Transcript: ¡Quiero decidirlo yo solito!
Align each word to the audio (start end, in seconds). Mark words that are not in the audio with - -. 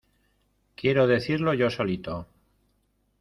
¡Quiero 0.73 1.05
decidirlo 1.05 1.53
yo 1.53 1.69
solito! 1.69 2.25